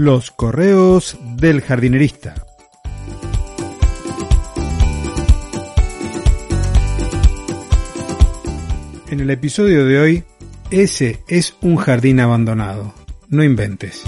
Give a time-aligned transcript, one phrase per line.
[0.00, 2.34] Los correos del jardinerista.
[9.10, 10.24] En el episodio de hoy,
[10.70, 12.94] ese es un jardín abandonado.
[13.28, 14.02] No inventes.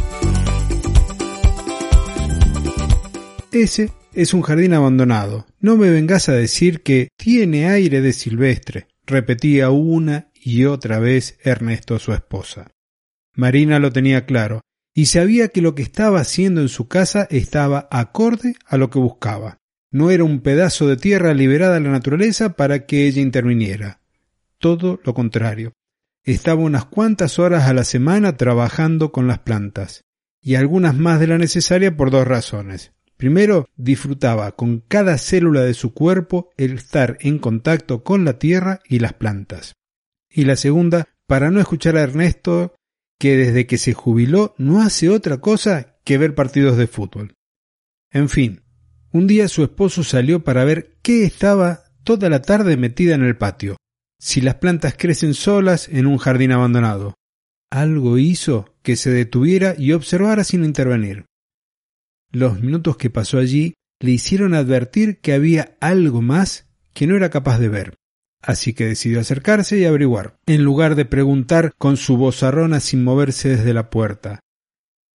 [3.52, 5.44] Ese es un jardín abandonado.
[5.60, 11.38] No me vengas a decir que tiene aire de silvestre, repetía una y otra vez
[11.42, 12.72] Ernesto su esposa.
[13.34, 14.62] Marina lo tenía claro,
[14.94, 18.98] y sabía que lo que estaba haciendo en su casa estaba acorde a lo que
[18.98, 19.58] buscaba.
[19.90, 24.00] No era un pedazo de tierra liberada a la naturaleza para que ella interviniera.
[24.58, 25.72] Todo lo contrario.
[26.24, 30.04] Estaba unas cuantas horas a la semana trabajando con las plantas,
[30.40, 32.92] y algunas más de la necesaria por dos razones.
[33.16, 38.80] Primero, disfrutaba con cada célula de su cuerpo el estar en contacto con la tierra
[38.88, 39.74] y las plantas.
[40.28, 42.74] Y la segunda, para no escuchar a Ernesto
[43.22, 47.36] que desde que se jubiló no hace otra cosa que ver partidos de fútbol.
[48.10, 48.62] En fin,
[49.12, 53.36] un día su esposo salió para ver qué estaba toda la tarde metida en el
[53.36, 53.76] patio,
[54.18, 57.14] si las plantas crecen solas en un jardín abandonado.
[57.70, 61.26] Algo hizo que se detuviera y observara sin intervenir.
[62.32, 67.30] Los minutos que pasó allí le hicieron advertir que había algo más que no era
[67.30, 67.94] capaz de ver
[68.42, 73.50] así que decidió acercarse y averiguar, en lugar de preguntar con su vozarrona sin moverse
[73.50, 74.40] desde la puerta.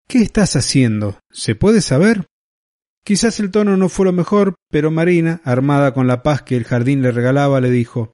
[0.07, 1.19] ¿Qué estás haciendo?
[1.29, 2.27] ¿Se puede saber?
[3.03, 6.63] Quizás el tono no fue lo mejor, pero Marina, armada con la paz que el
[6.63, 8.13] jardín le regalaba, le dijo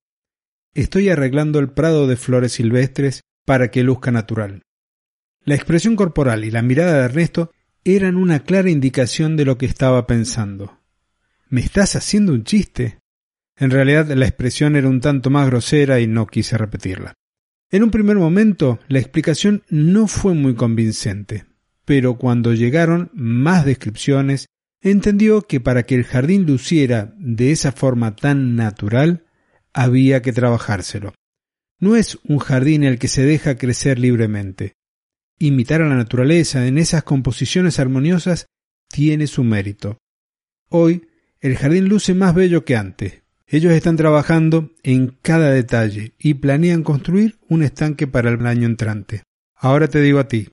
[0.73, 4.63] Estoy arreglando el prado de flores silvestres para que luzca natural.
[5.45, 7.51] La expresión corporal y la mirada de Ernesto
[7.83, 10.79] eran una clara indicación de lo que estaba pensando.
[11.49, 12.99] ¿Me estás haciendo un chiste?
[13.63, 17.13] En realidad la expresión era un tanto más grosera y no quise repetirla.
[17.71, 21.45] En un primer momento la explicación no fue muy convincente,
[21.85, 24.47] pero cuando llegaron más descripciones,
[24.81, 29.23] entendió que para que el jardín luciera de esa forma tan natural,
[29.71, 31.13] había que trabajárselo.
[31.79, 34.73] No es un jardín el que se deja crecer libremente.
[35.39, 38.45] Imitar a la naturaleza en esas composiciones armoniosas
[38.89, 39.99] tiene su mérito.
[40.67, 41.07] Hoy
[41.39, 43.22] el jardín luce más bello que antes,
[43.57, 49.21] ellos están trabajando en cada detalle y planean construir un estanque para el año entrante.
[49.55, 50.49] Ahora te digo a ti,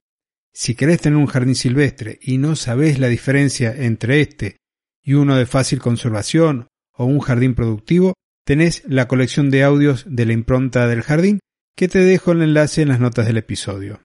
[0.52, 4.58] si querés tener un jardín silvestre y no sabés la diferencia entre este
[5.02, 8.12] y uno de fácil conservación o un jardín productivo,
[8.44, 11.40] tenés la colección de audios de la impronta del jardín
[11.74, 14.02] que te dejo el enlace en las notas del episodio.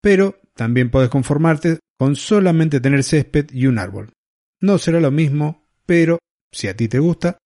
[0.00, 4.14] Pero también puedes conformarte con solamente tener césped y un árbol.
[4.58, 6.18] No será lo mismo, pero
[6.50, 7.36] si a ti te gusta,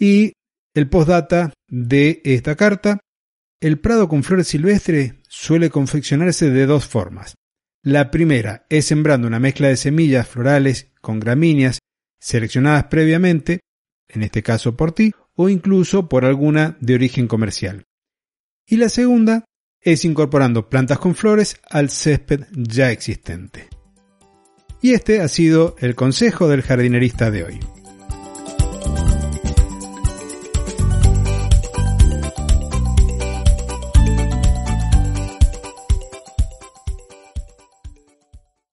[0.00, 0.32] y
[0.74, 2.98] el postdata de esta carta,
[3.60, 7.34] el prado con flores silvestres suele confeccionarse de dos formas.
[7.82, 11.78] La primera es sembrando una mezcla de semillas florales con gramíneas
[12.18, 13.60] seleccionadas previamente,
[14.08, 17.84] en este caso por ti, o incluso por alguna de origen comercial.
[18.66, 19.44] Y la segunda
[19.80, 23.68] es incorporando plantas con flores al césped ya existente.
[24.82, 27.60] Y este ha sido el consejo del jardinerista de hoy.